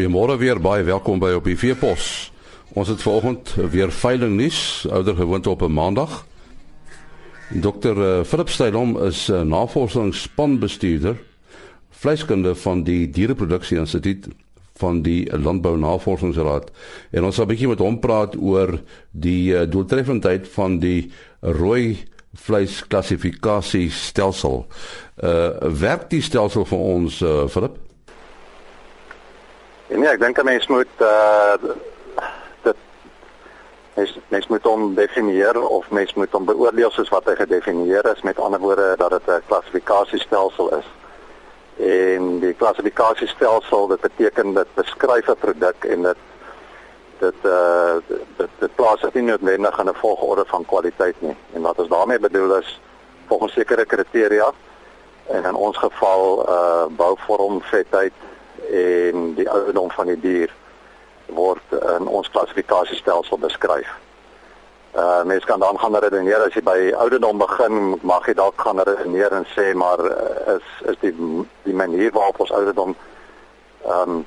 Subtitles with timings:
[0.00, 2.32] Goeiemôre weer, baie welkom by op die Veepos.
[2.72, 6.26] Ons het vanoggend weer veiling nuus, ouer gewoonte op 'n Maandag.
[7.52, 8.02] Dr.
[8.02, 11.16] Eh, Philip Stylom is 'n navorsingsspanbestuurder
[11.90, 14.28] vleiskunde van die Diereproduksie Instituut
[14.74, 16.70] van die Landbou Navorsingsraad.
[17.10, 18.80] En ons sal 'n bietjie met hom praat oor
[19.10, 21.10] die uh, doeltreffendheid van die
[21.40, 21.98] rooi
[22.32, 24.66] vleisklassifikasiestelsel.
[25.22, 27.89] Uh werk die stelsel vir ons uh, Philip?
[29.90, 31.54] En nee, ek dink 'n mens moet uh
[32.62, 32.76] dit
[33.94, 38.22] mens, mens moet hom definieer of mens moet hom beoordeel soos wat hy gedefinieer is
[38.22, 40.86] met ander woorde dat dit 'n klassifikasiestelsel is.
[41.76, 46.22] En die klassifikasiestelsel dit beteken dit beskryf 'n produk en dit
[47.18, 47.94] dit uh
[48.36, 51.36] dit, dit plaas dit nie noodwendig in 'n volgorde van kwaliteit nie.
[51.52, 52.80] En wat ons daarmee bedoel is
[53.26, 54.52] volgens sekere kriteria
[55.26, 58.12] en in ons geval uh bouvorm, vetheid
[58.70, 60.54] en die ouderdom van die dier
[61.26, 63.90] word in ons klassifikasiestelsel beskryf.
[64.94, 68.82] Uh mens kan dan gaan redeneer as jy by ouderdom begin, mag jy dalk gaan
[68.82, 71.14] redeneer en sê maar uh, is is die
[71.62, 72.96] die manier waarop ons ouderdom
[73.86, 74.26] ehm um,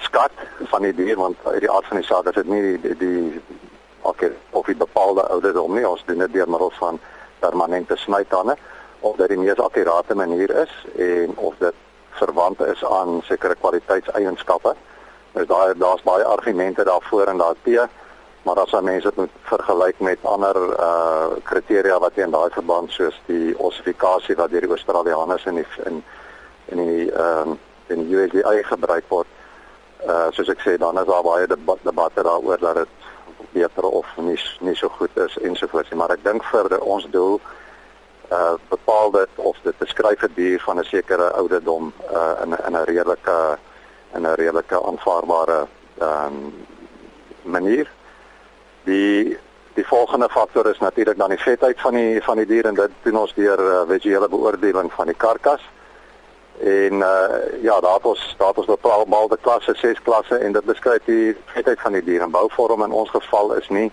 [0.00, 0.32] skat
[0.72, 2.96] van die dier want uit die aard van die saak is dit nie die die,
[2.98, 3.60] die
[4.02, 6.98] okay of die bepaalde ouderdom nie, ons doen dit deur middel van
[7.38, 8.56] permanente snytande
[9.00, 11.74] of dit die mees akkurate manier is en of dit
[12.20, 14.74] verwant is aan sekere kwaliteitseienskappe.
[15.32, 17.88] Dus daar daar's baie argumente daarvoor en daarteë,
[18.42, 20.56] maar as jy mense dit moet vergelyk met ander
[20.88, 26.02] uh kriteria wat in daai verband soos die ossifikasie wat deur die Australiërs in in
[26.72, 27.54] in die ehm
[27.86, 29.30] in die USDA gebruik word.
[30.06, 33.08] Uh soos ek sê dan is daar baie debat, debatte daaroor dat dit
[33.52, 37.40] beter of nie nie so goed is ensovoorts, maar ek dink vir ons doel
[38.30, 42.72] uh bepaal dit of dit beskryf 'n dier van 'n sekere ouderdom uh in in
[42.76, 43.58] 'n redelike
[44.14, 45.66] in 'n redelike aanvaarbare
[45.98, 46.66] ehm um,
[47.42, 47.90] manier.
[48.84, 49.38] Die
[49.74, 52.90] die volgende faktor is natuurlik dan die vetheid van die van die dier en dit
[53.02, 55.62] doen ons deur uh, visuele beoordeling van die karkas.
[56.58, 60.64] En uh ja, daar het ons daar het ons bepaalde klasse, ses klasse en dit
[60.64, 63.92] beskryf die vetheid van die dier en bouvorm in ons geval is nie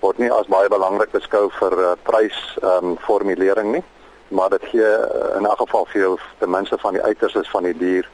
[0.00, 3.84] word nie as baie belangrik beskou vir uh, prys ehm um, formulering nie,
[4.28, 7.62] maar dit gee uh, in elk geval vir jou ten minste van die uiterstes van
[7.68, 8.08] die dier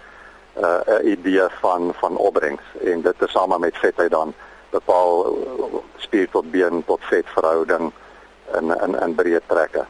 [0.56, 4.34] uh, 'n uh, idee van van opbrengs en dit is same met vetheid dan
[4.70, 5.38] bepaal
[5.96, 7.92] spier tot been tot vet verhouding
[8.58, 9.84] in in in breë trekke.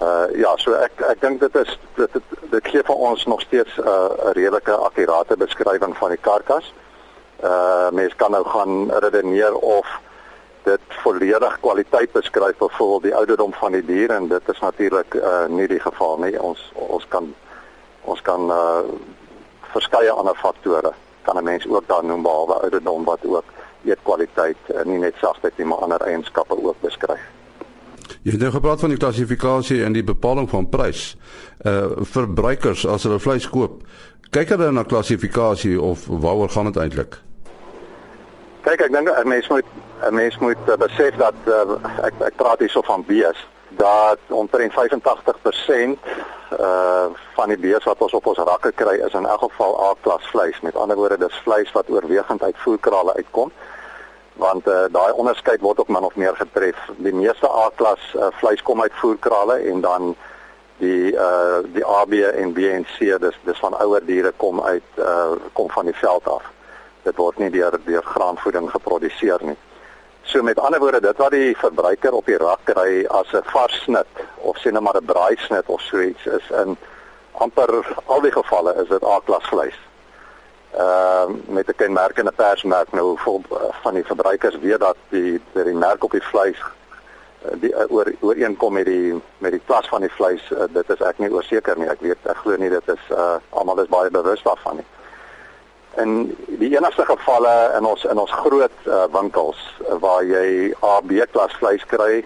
[0.00, 3.40] Uh ja, so ek ek dink dit is dit dit, dit gee vir ons nog
[3.40, 6.72] steeds 'n uh, redelike akkurate beskrywing van die karkas.
[7.44, 9.86] Uh mens kan nou gaan redeneer of
[10.64, 15.46] dit volledig kwaliteit beskryf byvoorbeeld die ouderdom van die dier en dit is natuurlik uh,
[15.48, 17.34] nie die geval nie ons ons kan
[18.02, 18.82] ons kan uh,
[19.74, 23.44] verskeie ander faktore kan 'n mens ook daar noem behalwe ouderdom wat ook
[23.84, 27.30] eetkwaliteit uh, nie net sagtheid nie maar ander eienskappe ook beskryf
[28.22, 31.16] Jy het nou gepraat van die klassifikasie en die bepaling van prys.
[31.66, 33.82] Uh verbruikers as hulle vleis koop,
[34.30, 37.18] kyk hulle na klassifikasie of waaroor gaan dit eintlik?
[38.62, 39.64] Kyk, ek dink 'n mens moet
[40.08, 41.60] 'n mens moet uh, besef dat uh,
[42.02, 44.76] ek ek praat hierso van bees dat omtrent 85%
[46.60, 50.26] uh van die bees wat ons op ons rakke kry is in elk geval A-klas
[50.28, 50.60] vleis.
[50.60, 53.52] Met ander woorde, dis vleis wat oorwegend uit voerkrale uitkom.
[54.32, 56.76] Want uh daai onderskeid word ook min of meer getref.
[56.96, 60.14] Die meeste A-klas uh, vleis kom uit voerkrale en dan
[60.76, 64.98] die uh die AB en B en C dis dis van ouer diere kom uit
[64.98, 66.50] uh kom van die veld af
[67.02, 69.56] dit word nie deur deur graanvoeding geproduseer nie.
[70.24, 73.82] So met ander woorde, dit wat die verbruiker op die rak kry as 'n vars
[73.82, 74.06] snit
[74.36, 76.76] of sê net maar 'n braai snit of so iets is in
[77.32, 79.78] amper al die gevalle is dit A-klas vleis.
[80.72, 83.42] Ehm uh, met 'n kenmerkende persmerk nou vol
[83.82, 86.60] van die verbruikers weet dat die die, die merk op die vleis
[87.42, 90.90] eh, die uh, oor ooreenkom met die met die klas van die vleis uh, dit
[90.90, 93.88] is ek nie oorseker nie ek weet ek glo nie dit is uh, almal is
[93.88, 94.86] baie bewus daarvan nie
[95.96, 101.00] in die enigste gevalle in ons in ons groot uh, winkels uh, waar jy A
[101.00, 102.24] B klas vleis kry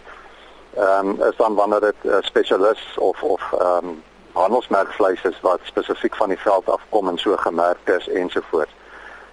[0.77, 4.03] ehm um, is dan wanneer dit 'n uh, spesialis of of ehm um,
[4.33, 8.75] handelsmerk vleis is wat spesifiek van die veld afkom en so gemerk is ensovoorts.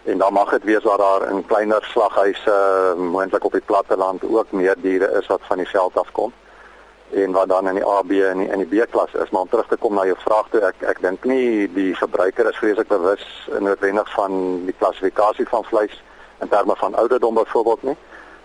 [0.03, 4.51] En dan mag dit wees dat daar in kleiner slaghuise moontlik op die platteland ook
[4.51, 6.33] meer diere is wat van die veld afkom
[7.13, 9.30] en wat dan in die AB en in die, die B klas is.
[9.30, 12.50] Maar om terug te kom na jou vraag toe, ek ek dink nie die verbruiker
[12.50, 13.24] is vreeslik bewus
[13.60, 15.95] noodwendig van die klassifikasie van vleis
[16.42, 17.98] in terme van ouderdom byvoorbeeld nie.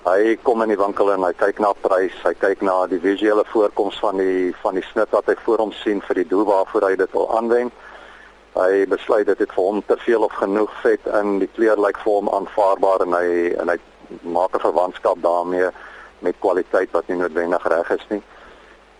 [0.04, 3.44] Hy kom in die winkel en hy kyk na prys, hy kyk na die visuele
[3.50, 6.88] voorkoms van die van die snit wat hy voor hom sien vir die doel waarvoor
[6.88, 7.74] hy dit wil aanwend.
[8.54, 11.98] Hy besluit dit het vir hom te veel of genoeg vet in die kleur lyk
[12.04, 13.28] vir hom aanvaarbaar en hy
[13.58, 13.78] en hy
[14.22, 15.70] maak 'n verwantskap daarmee
[16.20, 18.22] met kwaliteit wat nie noodwendig reg is nie.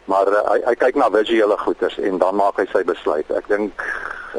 [0.09, 3.29] Maar uh, hy hy kyk na visuele goeders en dan maak hy sy besluit.
[3.37, 3.85] Ek dink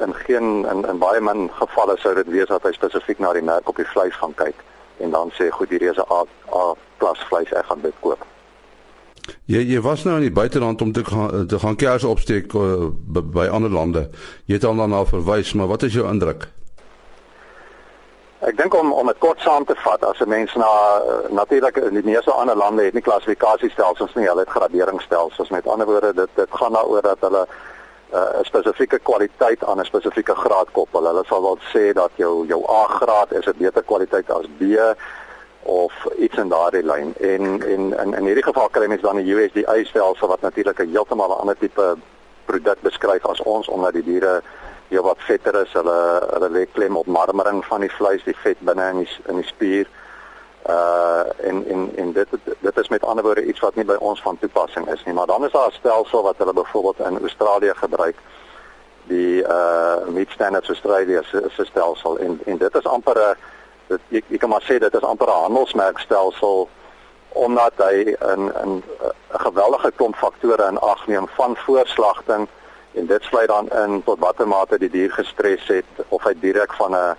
[0.01, 3.45] in geen in in baie min gevalle sou dit wees dat hy spesifiek na die
[3.45, 4.65] merk op die vleis gaan kyk
[4.99, 6.25] en dan sê goed hierdie is 'n A,
[6.57, 8.25] A klas vleis ek gaan dit koop.
[9.45, 12.89] Jy jy was nou in die buiteland om te gaan te gaan kers opsteek uh,
[12.89, 14.09] by, by ander lande.
[14.45, 16.49] Jy het al daarna verwys, maar wat is jou indruk?
[18.39, 21.93] Ek dink om om dit kort saam te vat, as 'n mens na natuurlik in
[21.93, 25.49] die meeste ander lande het nie klassifikasiestelsels nie, hulle het graderingsstelsels.
[25.49, 27.47] Met ander woorde, dit dit gaan daaroor dat hulle
[28.13, 31.05] uh, 'n spesifieke kwaliteit aan 'n spesifieke graad koppel.
[31.05, 34.63] Hulle sal wel sê dat jou jou A graad is 'n beter kwaliteit as B
[35.63, 37.13] of iets in daardie lyn.
[37.19, 40.91] En en in in hierdie geval kry mens dan 'n USDA stelsel wat natuurlik 'n
[40.91, 41.97] heeltemal 'n ander tipe
[42.45, 44.41] produk beskryf as ons omdat die diere
[44.89, 45.97] ja wat vetter is, hulle
[46.33, 49.47] hulle lê klem op marmering van die vleis, die vet binne in die in die
[49.47, 49.89] spier.
[50.69, 54.21] Uh en en en dit dit is met ander woorde iets wat nie by ons
[54.21, 57.73] van toepassing is nie, maar dan is daar 'n stelsel wat hulle byvoorbeeld in Australië
[57.75, 58.17] gebruik.
[59.03, 62.17] Die uh Meat Standards Australia se stelsel.
[62.17, 63.35] En en dit is amper 'n
[63.87, 66.69] dit ek, ek kan maar sê dit is amper 'n handelsmerkstelsel
[67.29, 68.83] omdat hy 'n 'n 'n
[69.29, 72.47] geweldige klomp faktore in ag neem van voorslagting
[72.93, 76.73] en dit sluit dan in tot watter mate die dier gestres het of hy direk
[76.73, 77.15] van 'n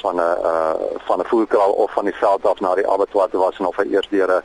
[0.00, 0.74] van 'n uh,
[1.06, 3.86] van 'n voerkraal of van die veld af na die abattoir was en of hy
[3.90, 4.42] eers deur 'n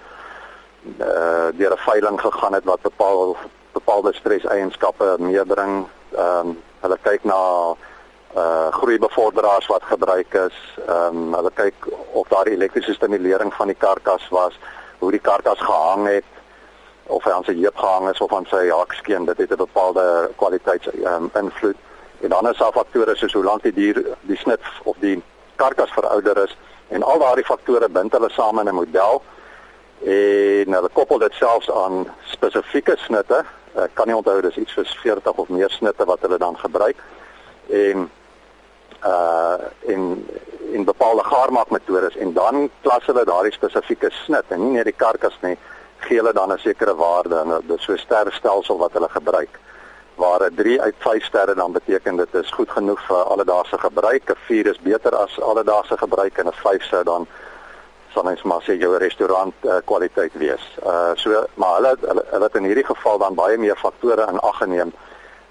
[0.99, 3.35] uh, deur 'n veiling gegaan het wat bepaal
[3.71, 5.87] bepaalde stres eienskappe meebring.
[6.11, 7.41] Ehm um, hulle kyk na
[8.35, 10.57] uh groeibevorderaars wat gebruik is.
[10.87, 11.75] Ehm um, hulle kyk
[12.11, 14.59] of daar elektriese stimulering van die karkas was,
[14.99, 16.34] hoe die karkas gehang het,
[17.07, 20.31] of hy aan sy heup gehang is of aan sy hakskeen dit het 'n bepaalde
[20.35, 21.77] kwaliteit um, invloed.
[22.21, 25.23] En dan is daar faktore soos hoe lank die dier die snit of die
[25.55, 26.57] karkas verouder is
[26.87, 29.21] en al daardie faktore bind hulle saam in 'n model
[30.03, 33.45] en hulle koppel dit selfs aan spesifieke snitte.
[33.73, 36.97] Ek kan nie onthou dis iets soos 40 of meer snitte wat hulle dan gebruik
[37.69, 38.09] en
[39.05, 40.27] uh in
[40.71, 45.37] in bepaalde gaarmaakmetodes en dan klas hulle daardie spesifieke snit en nie net die karkas
[45.41, 45.57] nie
[45.99, 49.59] gee hulle dan 'n sekere waarde en dit is so 'n sterrestelsel wat hulle gebruik.
[50.15, 54.29] Waar 'n 3 uit 5 sterre dan beteken dit is goed genoeg vir alledaagse gebruik,
[54.29, 57.27] 'n 4 is beter as alledaagse gebruik en 'n 5 sou dan
[58.15, 60.63] sal mens maar sê jou restaurant uh, kwaliteit wees.
[60.85, 64.39] Uh so maar hulle hulle, hulle het in hierdie geval dan baie meer faktore in
[64.39, 64.93] ag geneem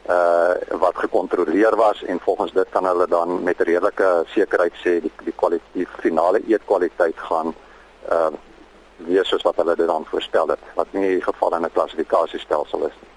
[0.08, 5.12] uh wat gekontroleer was en volgens dit kan hulle dan met redelike sekerheid sê die
[5.28, 7.54] die kwaliteit finale eetkwaliteit gaan
[8.12, 8.32] uh
[9.06, 12.86] wees soos wat hulle dit dan voorstel het wat nie in geval in 'n klassifikasiestelsel
[12.86, 13.10] is nie.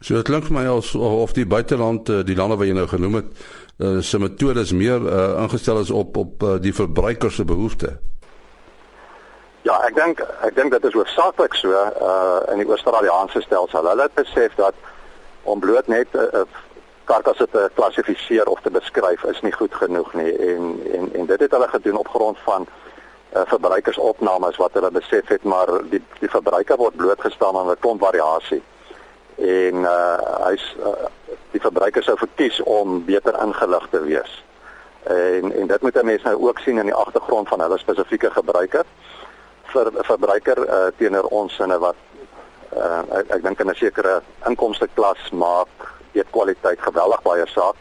[0.00, 2.86] So dit klink vir my als of die buiteland eh, die lande wat jy nou
[2.86, 3.30] genoem het
[3.78, 7.96] uh, se metodes meer uh, ingestel is op op uh, die verbruiker se behoeftes.
[9.62, 13.88] Ja, ek dink ek dink dit is hoofsaaklik so uh in die Australiese stelsel.
[13.88, 14.74] Hulle het besef dat
[15.42, 16.44] om bloot net 'n uh,
[17.04, 21.40] karkasse te klassifiseer of te beskryf is nie goed genoeg nie en en en dit
[21.40, 22.93] het hulle gedoen op grond van uh,
[23.34, 28.62] verbruikersopnames wat hulle besef het maar die die verbruiker word blootgestel aan 'n klomp variasie.
[29.36, 31.06] En uh, hy's uh,
[31.50, 34.44] die verbruiker sou verkies om beter ingelig te wees.
[35.02, 38.30] En en dit moet 'n mens nou ook sien in die agtergrond van hulle spesifieke
[38.30, 38.84] gebruiker.
[39.64, 41.96] Vir verbruiker uh, teenoor ons sinne wat
[42.76, 47.74] uh, ek, ek dink in 'n sekere inkomste klas maak eet kwaliteit geweldig baie saak.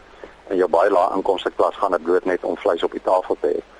[0.47, 3.37] En jou baie lae inkomste klas gaan dit bloot net om vleis op die tafel
[3.41, 3.72] te hê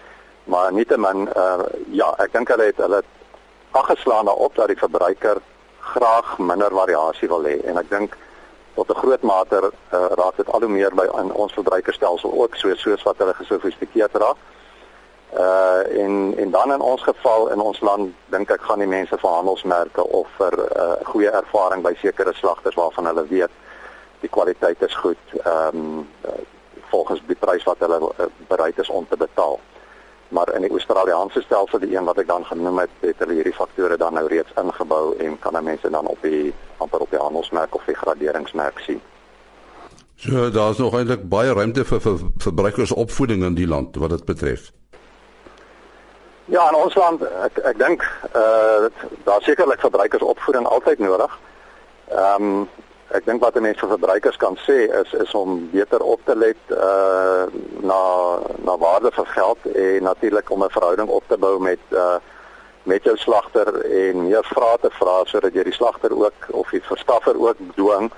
[0.43, 3.03] maar nietemin uh ja, ek dink hulle het hulle
[3.71, 5.41] afgeslaan daarop dat die verbruiker
[5.79, 8.17] graag minder variasie wil hê en ek dink
[8.75, 12.55] tot 'n groot mate uh, raak dit al hoe meer by in ons verbruikerstelsel ook
[12.55, 14.37] so soos wat hulle gesofistikeerd raak.
[15.33, 19.17] Uh en en dan in ons geval in ons land dink ek gaan die mense
[19.17, 23.53] vir handelsmerke of vir 'n uh, goeie ervaring by sekere slagters waarvan hulle weet
[24.19, 26.07] die kwaliteit is goed ehm um,
[26.89, 28.11] volgens die prys wat hulle
[28.47, 29.59] bereid is om te betaal
[30.33, 33.53] maar in die Australiese stelsel die een wat ek dan genoem het, het hulle hierdie
[33.53, 37.75] faktore dan nou reeds ingebou en kan mense dan op die amper op die handelsmerk
[37.75, 39.01] of die graderingsmerk sien.
[40.15, 44.71] So daar's nog eintlik baie ruimte vir, vir verbruikersopvoeding in die land wat dit betref.
[46.45, 51.39] Ja, in ons land ek ek dink eh uh, daar sekerlik verbruikersopvoeding altyd nodig.
[52.09, 52.69] Ehm um,
[53.13, 56.71] ek dink wat mense vir verbruikers kan sê is is om beter op te let
[56.73, 57.45] uh
[57.85, 58.01] na
[58.65, 62.17] na waarde vir geld en natuurlik om 'n verhouding op te bou met uh
[62.83, 66.83] met jou slagter en meer vrae te vra sodat jy die slagter ook of die
[66.83, 68.11] verskaffer ook dwing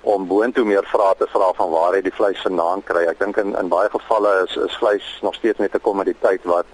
[0.00, 3.04] om boontoe meer vrae te vra van waar hy die vleis vandaan kry.
[3.10, 6.66] Ek dink in in baie gevalle is is vleis nog steeds net 'n kommoditeit wat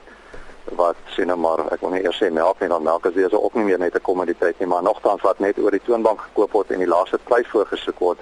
[0.64, 3.30] wat sien nou maar ek wil nie eers sê melk nie, dan melk is weer
[3.30, 6.20] so ook nie meer net 'n kommoditeit nie, maar nogtans wat net oor die toonbank
[6.20, 8.18] gekoop word en die laaste prys voorgesit word.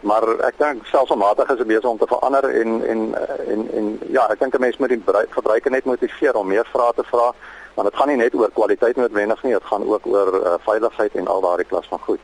[0.00, 3.14] Maar ek dink selfsmatig is dit besig om te verander en en
[3.46, 6.92] en en ja, ek dink 'n mens moet die verbruiker net motiveer om meer vrae
[6.94, 7.32] te vra,
[7.74, 11.14] want dit gaan nie net oor kwaliteit noodwendig nie, dit gaan ook oor uh, veiligheid
[11.14, 12.20] en al daardie klas van goed.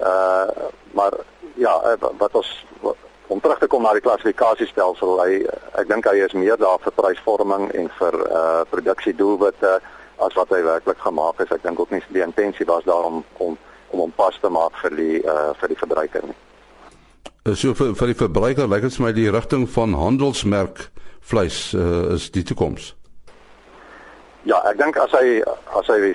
[0.00, 0.48] Uh
[0.92, 1.12] maar
[1.54, 2.66] ja, eh, wat ons
[3.28, 5.38] om terug te kom na die klassifikasiestelsel, hy
[5.80, 9.76] ek dink hy is meer daar vir prysvorming en vir uh produksiedoelwitte
[10.24, 11.52] as wat hy werklik gemaak is.
[11.52, 13.56] Ek dink ook nie die intensie was daar om om
[13.94, 16.36] om hom pas te maak vir die uh vir die verbruiker nie.
[17.54, 20.88] So vir vir die verbruiker lyk dit vir my die rigting van handelsmerk
[21.26, 22.92] vleis uh, is die toekoms.
[24.46, 25.40] Ja, ek dink as hy
[25.74, 26.14] as hy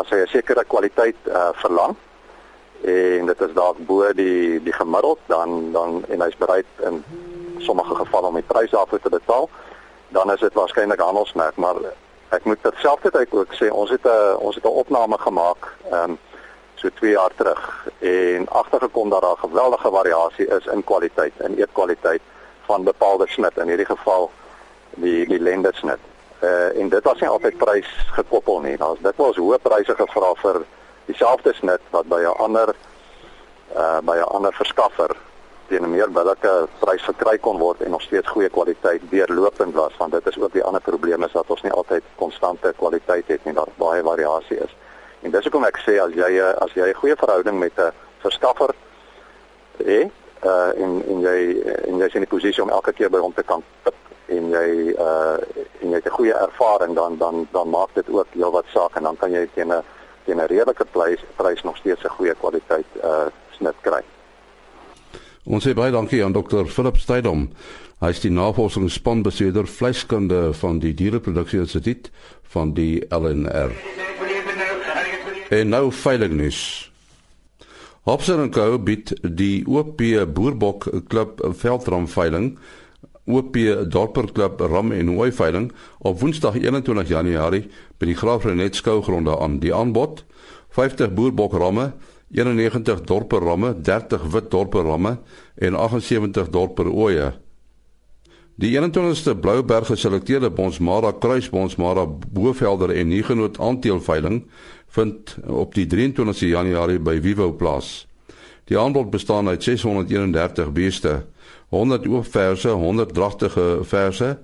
[0.00, 1.96] as hy 'n sekere kwaliteit uh verlang
[2.80, 7.04] en dit is dalk bo die die gemiddeld dan dan en hy's bereid in
[7.58, 9.48] sommige gevalle om die prys daarvoor te betaal
[10.08, 11.76] dan is dit waarskynlik handelsmerk maar
[12.28, 16.18] ek moet terselfdertyd ook sê ons het 'n ons het 'n opname gemaak ehm um,
[16.80, 22.22] so 2 jaar terug en agtergekom dat daar geweldige variasie is in kwaliteit en eetkwaliteit
[22.70, 24.30] van bepaalde snit in hierdie geval
[24.90, 26.02] die die lende snit.
[26.40, 28.76] Uh en dit was nie altyd prys gekoppel nie.
[28.76, 30.62] Daar's dit was hoë pryse gevra vir
[31.10, 32.74] dieselfde snit wat by 'n ander
[33.76, 35.16] uh by 'n ander verskaffer
[35.68, 36.52] teen 'n meer billike
[36.82, 40.52] prys verkry kon word en nog steeds goeie kwaliteit deurlopend was want dit is ook
[40.52, 44.58] die ander probleem is dat ons nie altyd konstante kwaliteit het nie daar baie variasie
[44.66, 44.72] is.
[45.22, 48.74] En dis hoekom ek sê as jy as jy 'n goeie verhouding met 'n verskaffer
[49.76, 50.10] het
[50.44, 51.38] uh en en jy
[51.88, 53.94] en jy is in die posisie om elke keer by hom te kan tip
[54.26, 55.36] en jy uh
[55.80, 59.02] en jy het 'n goeie ervaring dan dan dan maak dit ook heelwat saak en
[59.02, 59.84] dan kan jy teen 'n
[60.24, 64.02] teen 'n redelike prys prys nog steeds 'n goeie kwaliteit uh snit kry.
[65.44, 66.66] Ons sê baie dankie aan Dr.
[66.66, 67.48] Philip Steidom.
[68.00, 72.10] Hy is die navorsingsspanbestuurder vleiskunde van die Diereproduksie Instituut
[72.42, 73.72] van die LNR.
[75.50, 76.60] En nou veilig nuus.
[78.08, 80.00] Hobson & Co bied die OP
[80.34, 82.58] Boerbok Klub veldram veiling
[83.26, 83.56] OP
[83.88, 87.66] Dorper Klub ram en hooi veiling op Woensdag 21 Januarie
[87.98, 89.58] by die Graafrenet skougronde aan.
[89.60, 90.24] Die aanbod:
[90.76, 91.92] 50 boerbok ramme,
[92.30, 95.18] 91 dorper ramme, 30 wit dorper ramme
[95.58, 97.32] en 78 dorper ooe.
[98.60, 104.42] Die 21ste Blouberg geselekteerde Bonsmara kruisbonsmara Bovelder en Nigenoot aanteelveiling
[104.92, 108.09] vind op die 23ste Januarie by Vivo plaas.
[108.70, 111.24] Die aanbod bestaan uit 631 beeste.
[111.68, 114.38] 100 oop verse, 100 dragtige verse,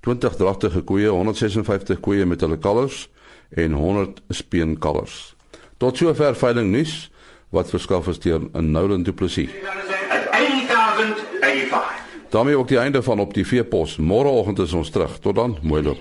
[0.00, 3.08] 20 dragtige koeie, 156 koeie met hulle kalvers
[3.50, 5.34] en 100 speenkalvers.
[5.76, 7.10] Tot sover veiling nuus
[7.48, 9.48] wat verskaf is deur 'n Nolan Du Plessis.
[12.30, 13.96] daarmee ook die einde van op die veepos.
[13.96, 15.18] Môreoggend is ons terug.
[15.18, 15.98] Tot dan, mooi loop.